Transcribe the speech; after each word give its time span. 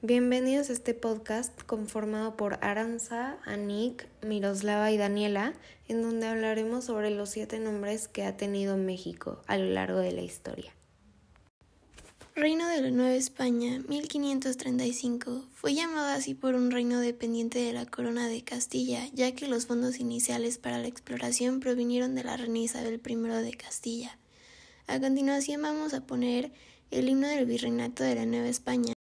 Bienvenidos 0.00 0.70
a 0.70 0.74
este 0.74 0.94
podcast 0.94 1.60
conformado 1.64 2.36
por 2.36 2.60
Aranza, 2.64 3.36
Anik, 3.44 4.06
Miroslava 4.24 4.92
y 4.92 4.96
Daniela, 4.96 5.54
en 5.88 6.02
donde 6.02 6.28
hablaremos 6.28 6.84
sobre 6.84 7.10
los 7.10 7.30
siete 7.30 7.58
nombres 7.58 8.06
que 8.06 8.22
ha 8.22 8.36
tenido 8.36 8.76
México 8.76 9.42
a 9.48 9.56
lo 9.56 9.64
largo 9.64 9.98
de 9.98 10.12
la 10.12 10.22
historia. 10.22 10.72
Reino 12.36 12.68
de 12.68 12.80
la 12.80 12.92
Nueva 12.92 13.16
España, 13.16 13.80
1535. 13.88 15.46
Fue 15.52 15.74
llamado 15.74 16.16
así 16.16 16.34
por 16.34 16.54
un 16.54 16.70
reino 16.70 17.00
dependiente 17.00 17.58
de 17.58 17.72
la 17.72 17.84
corona 17.84 18.28
de 18.28 18.44
Castilla, 18.44 19.04
ya 19.12 19.32
que 19.32 19.48
los 19.48 19.66
fondos 19.66 19.98
iniciales 19.98 20.58
para 20.58 20.78
la 20.78 20.86
exploración 20.86 21.58
provinieron 21.58 22.14
de 22.14 22.22
la 22.22 22.36
reina 22.36 22.60
Isabel 22.60 23.02
I 23.04 23.16
de 23.16 23.54
Castilla. 23.54 24.16
A 24.86 25.00
continuación 25.00 25.60
vamos 25.60 25.92
a 25.92 26.06
poner 26.06 26.52
el 26.92 27.08
himno 27.08 27.26
del 27.26 27.46
Virreinato 27.46 28.04
de 28.04 28.14
la 28.14 28.26
Nueva 28.26 28.46
España. 28.46 28.94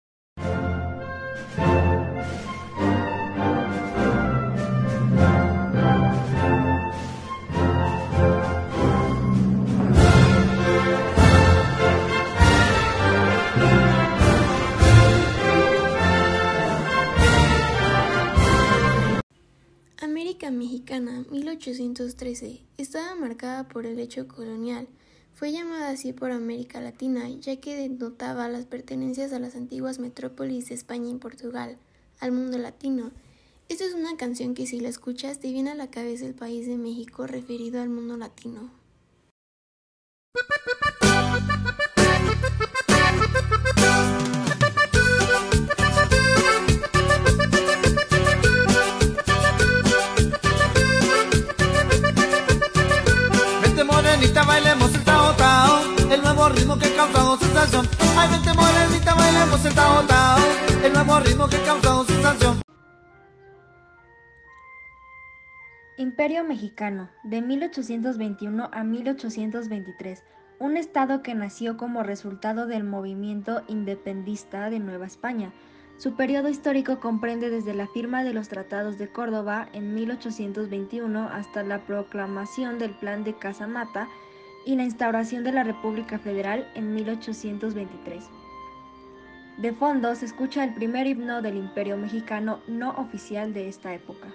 Mexicana, 20.55 21.25
1813, 21.31 22.61
estaba 22.79 23.15
marcada 23.15 23.69
por 23.69 23.87
el 23.87 23.99
hecho 23.99 24.29
colonial. 24.29 24.89
Fue 25.35 25.53
llamada 25.53 25.91
así 25.91 26.13
por 26.13 26.31
América 26.31 26.81
Latina, 26.81 27.29
ya 27.29 27.57
que 27.57 27.77
denotaba 27.77 28.49
las 28.49 28.65
pertenencias 28.65 29.33
a 29.33 29.39
las 29.39 29.57
antiguas 29.57 29.99
metrópolis 29.99 30.69
de 30.69 30.75
España 30.75 31.11
y 31.11 31.15
Portugal, 31.15 31.77
al 32.21 32.33
mundo 32.33 32.59
latino. 32.59 33.11
Esta 33.69 33.85
es 33.85 33.95
una 33.95 34.17
canción 34.17 34.55
que 34.55 34.67
si 34.67 34.81
la 34.81 34.89
escuchas 34.89 35.41
te 35.41 35.53
viene 35.53 35.71
a 35.71 35.75
la 35.75 35.91
cabeza 35.91 36.27
el 36.27 36.35
país 36.35 36.67
de 36.67 36.77
México 36.77 37.27
referido 37.27 37.83
al 37.83 37.89
mundo 37.89 38.17
latino. 38.17 38.71
Imperio 65.97 66.45
Mexicano, 66.45 67.11
de 67.25 67.43
1821 67.43 68.69
a 68.73 68.85
1823, 68.85 70.23
un 70.59 70.77
estado 70.77 71.23
que 71.23 71.35
nació 71.35 71.77
como 71.77 72.03
resultado 72.03 72.67
del 72.67 72.85
movimiento 72.85 73.63
independista 73.69 74.71
de 74.71 74.79
Nueva 74.81 75.07
España. 75.07 75.53
Su 75.99 76.15
periodo 76.15 76.49
histórico 76.49 77.01
comprende 77.01 77.51
desde 77.51 77.75
la 77.75 77.87
firma 77.87 78.25
de 78.25 78.33
los 78.33 78.49
Tratados 78.49 78.99
de 78.99 79.09
Córdoba 79.09 79.69
en 79.73 79.95
1821 79.95 81.29
hasta 81.29 81.63
la 81.63 81.87
proclamación 81.87 82.79
del 82.79 82.91
Plan 82.93 83.25
de 83.25 83.35
Casamata 83.35 84.09
y 84.65 84.77
la 84.77 84.85
instauración 84.85 85.45
de 85.45 85.53
la 85.53 85.65
República 85.65 86.19
Federal 86.19 86.71
en 86.75 86.95
1823. 86.95 88.25
De 89.59 89.73
fondo 89.73 90.15
se 90.15 90.27
escucha 90.27 90.65
el 90.65 90.75
primer 90.75 91.07
himno 91.07 91.41
del 91.43 91.57
Imperio 91.57 91.97
Mexicano 91.97 92.61
no 92.67 92.91
oficial 92.93 93.55
de 93.55 93.69
esta 93.69 93.95
época. 93.95 94.29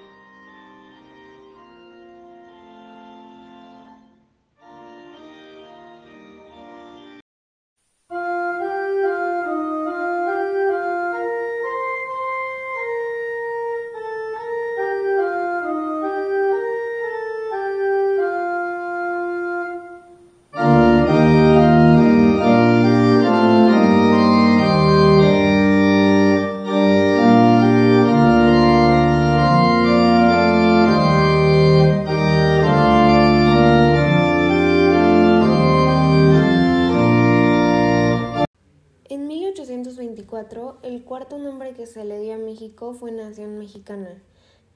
Cuarto 41.19 41.37
nombre 41.37 41.73
que 41.73 41.85
se 41.85 42.05
le 42.05 42.17
dio 42.21 42.35
a 42.35 42.37
México 42.37 42.93
fue 42.93 43.11
Nación 43.11 43.59
Mexicana 43.59 44.21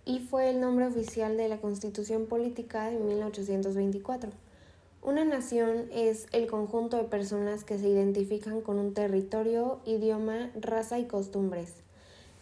y 0.04 0.20
fue 0.20 0.50
el 0.50 0.59
nombre 0.59 0.86
oficial 0.86 1.38
de 1.38 1.48
la 1.48 1.62
Constitución 1.62 2.26
Política 2.26 2.90
de 2.90 3.00
1824. 3.00 4.30
Una 5.02 5.24
nación 5.24 5.86
es 5.94 6.28
el 6.34 6.48
conjunto 6.48 6.98
de 6.98 7.06
personas 7.06 7.64
que 7.64 7.80
se 7.80 7.88
identifican 7.88 8.59
con 8.59 8.78
un 8.78 8.94
territorio, 8.94 9.80
idioma, 9.86 10.52
raza 10.59 11.00
y 11.00 11.06
costumbres. 11.06 11.76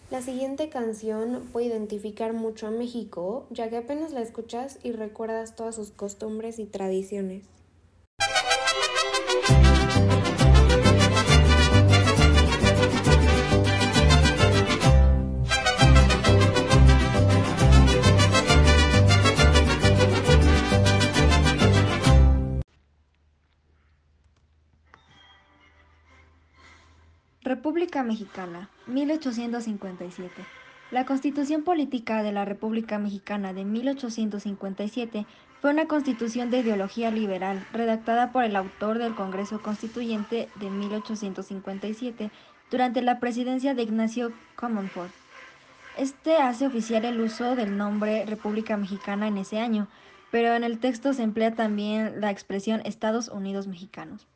La 0.09 0.23
siguiente 0.23 0.69
canción 0.69 1.47
puede 1.53 1.67
identificar 1.67 2.33
mucho 2.33 2.65
a 2.65 2.71
México, 2.71 3.45
ya 3.51 3.69
que 3.69 3.77
apenas 3.77 4.13
la 4.13 4.21
escuchas 4.21 4.79
y 4.81 4.93
recuerdas 4.93 5.55
todas 5.55 5.75
sus 5.75 5.91
costumbres 5.91 6.57
y 6.57 6.65
tradiciones. 6.65 7.43
República 27.43 28.03
Mexicana, 28.03 28.69
1857. 28.85 30.45
La 30.91 31.07
Constitución 31.07 31.63
Política 31.63 32.21
de 32.21 32.31
la 32.31 32.45
República 32.45 32.99
Mexicana 32.99 33.51
de 33.51 33.65
1857 33.65 35.25
fue 35.59 35.71
una 35.71 35.87
constitución 35.87 36.51
de 36.51 36.59
ideología 36.59 37.09
liberal, 37.09 37.65
redactada 37.73 38.31
por 38.31 38.43
el 38.43 38.55
autor 38.55 38.99
del 38.99 39.15
Congreso 39.15 39.59
Constituyente 39.59 40.49
de 40.59 40.69
1857 40.69 42.29
durante 42.69 43.01
la 43.01 43.19
presidencia 43.19 43.73
de 43.73 43.81
Ignacio 43.81 44.31
Comonfort. 44.55 45.11
Este 45.97 46.37
hace 46.37 46.67
oficial 46.67 47.05
el 47.05 47.19
uso 47.19 47.55
del 47.55 47.75
nombre 47.75 48.23
República 48.27 48.77
Mexicana 48.77 49.27
en 49.27 49.39
ese 49.39 49.59
año, 49.59 49.87
pero 50.29 50.53
en 50.53 50.63
el 50.63 50.77
texto 50.77 51.11
se 51.13 51.23
emplea 51.23 51.55
también 51.55 52.21
la 52.21 52.29
expresión 52.29 52.83
Estados 52.85 53.29
Unidos 53.29 53.65
Mexicanos. 53.65 54.27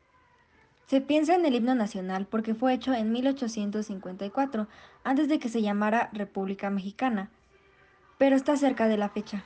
Se 0.87 1.01
piensa 1.01 1.35
en 1.35 1.45
el 1.45 1.55
himno 1.55 1.73
nacional 1.73 2.27
porque 2.29 2.53
fue 2.53 2.73
hecho 2.73 2.93
en 2.93 3.11
1854, 3.11 4.67
antes 5.03 5.27
de 5.27 5.39
que 5.39 5.49
se 5.49 5.61
llamara 5.61 6.09
República 6.13 6.69
Mexicana, 6.69 7.29
pero 8.17 8.35
está 8.35 8.55
cerca 8.55 8.87
de 8.87 8.97
la 8.97 9.09
fecha. 9.09 9.43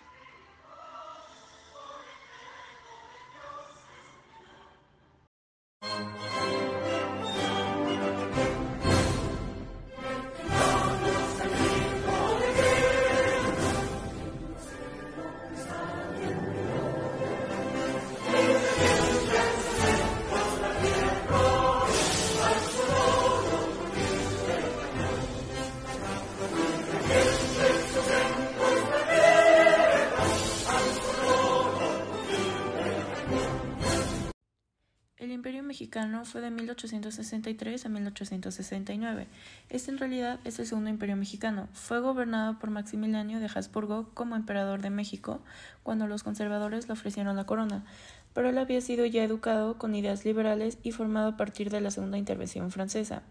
Fue 36.23 36.41
de 36.41 36.51
1863 36.51 37.85
a 37.85 37.89
1869. 37.89 39.27
Este 39.69 39.91
en 39.91 39.97
realidad 39.97 40.39
es 40.43 40.59
el 40.59 40.67
segundo 40.67 40.89
imperio 40.89 41.15
mexicano. 41.15 41.67
Fue 41.73 41.99
gobernado 41.99 42.59
por 42.59 42.69
Maximiliano 42.69 43.39
de 43.39 43.49
Habsburgo 43.53 44.09
como 44.13 44.35
emperador 44.35 44.81
de 44.81 44.91
México 44.91 45.41
cuando 45.81 46.05
los 46.05 46.21
conservadores 46.23 46.87
le 46.87 46.93
ofrecieron 46.93 47.35
la 47.35 47.45
corona, 47.45 47.85
pero 48.33 48.49
él 48.49 48.57
había 48.59 48.81
sido 48.81 49.05
ya 49.05 49.23
educado 49.23 49.79
con 49.79 49.95
ideas 49.95 50.25
liberales 50.25 50.77
y 50.83 50.91
formado 50.91 51.29
a 51.29 51.37
partir 51.37 51.71
de 51.71 51.81
la 51.81 51.89
segunda 51.89 52.19
intervención 52.19 52.69
francesa. 52.69 53.23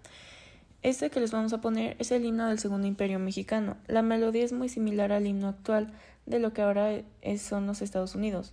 Este 0.82 1.10
que 1.10 1.20
les 1.20 1.30
vamos 1.30 1.52
a 1.52 1.60
poner 1.60 1.96
es 2.00 2.10
el 2.10 2.24
himno 2.24 2.48
del 2.48 2.58
Segundo 2.58 2.88
Imperio 2.88 3.18
Mexicano. 3.20 3.76
La 3.86 4.02
melodía 4.02 4.44
es 4.44 4.52
muy 4.52 4.68
similar 4.68 5.12
al 5.12 5.26
himno 5.26 5.48
actual 5.48 5.92
de 6.26 6.40
lo 6.40 6.52
que 6.52 6.62
ahora 6.62 7.02
son 7.38 7.66
los 7.66 7.82
Estados 7.82 8.14
Unidos, 8.16 8.52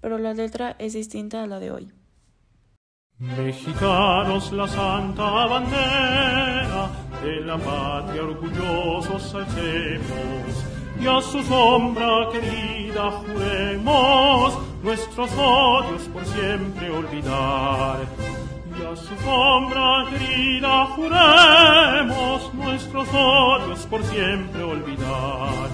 pero 0.00 0.18
la 0.18 0.34
letra 0.34 0.74
es 0.78 0.92
distinta 0.92 1.42
a 1.42 1.46
la 1.46 1.60
de 1.60 1.70
hoy. 1.70 1.92
Mexicanos 3.18 4.50
la 4.50 4.66
santa 4.66 5.46
bandera 5.46 6.90
de 7.22 7.40
la 7.42 7.56
patria 7.56 8.24
orgullosos 8.24 9.32
alcemos 9.36 10.64
y 11.00 11.06
a 11.06 11.20
su 11.20 11.40
sombra 11.44 12.28
querida 12.32 13.12
juremos 13.12 14.58
nuestros 14.82 15.30
odios 15.32 16.02
por 16.08 16.24
siempre 16.26 16.90
olvidar. 16.90 18.00
Y 18.76 18.82
a 18.84 18.96
su 18.96 19.16
sombra 19.18 20.06
querida 20.10 20.86
juremos 20.86 22.52
nuestros 22.54 23.08
odios 23.12 23.86
por 23.86 24.02
siempre 24.02 24.62
olvidar. 24.64 25.70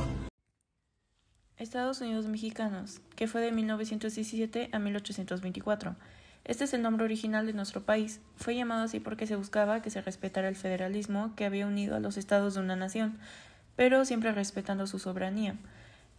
Estados 1.57 2.03
Unidos 2.03 2.27
Mexicanos, 2.27 3.01
que 3.17 3.27
fue 3.27 3.41
de 3.41 3.51
1917 3.53 4.69
a 4.73 4.79
1824. 4.79 5.97
Este 6.45 6.65
es 6.65 6.75
el 6.75 6.83
nombre 6.83 7.05
original 7.05 7.47
de 7.47 7.53
nuestro 7.53 7.83
país. 7.83 8.21
Fue 8.37 8.57
llamado 8.57 8.83
así 8.83 9.01
porque 9.01 9.27
se 9.27 9.37
buscaba 9.37 9.83
que 9.83 9.91
se 9.91 10.01
respetara 10.01 10.49
el 10.49 10.57
federalismo 10.57 11.35
que 11.37 11.45
había 11.45 11.67
unido 11.67 11.97
a 11.97 12.01
los 12.01 12.17
estados 12.17 12.55
de 12.55 12.61
una 12.61 12.77
nación, 12.77 13.19
pero 13.77 14.05
siempre 14.05 14.33
respetando 14.33 14.87
su 14.87 14.99
soberanía. 14.99 15.57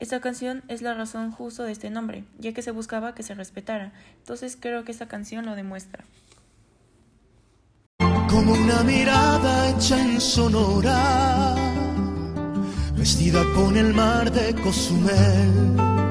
Esta 0.02 0.20
canción 0.20 0.64
es 0.68 0.82
la 0.82 0.96
razón 0.96 1.30
justo 1.32 1.62
de 1.64 1.72
este 1.72 1.92
nombre, 1.92 2.24
ya 2.40 2.54
que 2.54 2.64
se 2.64 2.72
buscaba 2.72 3.14
que 3.14 3.22
se 3.22 3.36
respetara. 3.36 3.94
Entonces 4.18 4.58
creo 4.60 4.84
que 4.84 4.92
esta 4.92 5.08
canción 5.08 5.46
lo 5.46 5.56
demuestra. 5.56 6.06
Como 8.28 8.54
una 8.54 8.82
mirada 8.82 9.70
hecha 9.70 10.02
en 10.02 10.20
Sonora, 10.20 11.54
vestida 12.98 13.44
con 13.54 13.78
el 13.78 13.94
mar 13.94 14.32
de 14.32 14.56
Cozumel, 14.56 16.11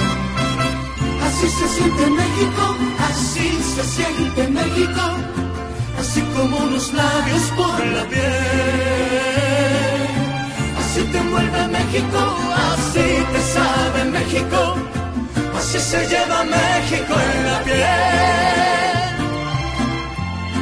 Así 1.31 1.47
se 1.49 1.67
siente 1.75 2.05
México, 2.21 2.63
así 3.09 3.47
se 3.75 3.83
siente 3.95 4.47
México, 4.59 5.03
así 5.99 6.21
como 6.35 6.57
unos 6.57 6.93
labios 6.93 7.43
por 7.57 7.85
la 7.95 8.03
piel 8.09 9.31
así 10.91 11.03
te 11.03 11.17
envuelve 11.17 11.67
México, 11.67 12.19
así 12.73 13.07
te 13.31 13.41
sabe 13.53 14.05
México, 14.11 14.75
así 15.57 15.79
se 15.79 16.05
lleva 16.07 16.43
México 16.43 17.13
en 17.33 17.45
la 17.45 17.63
piel. 17.63 18.90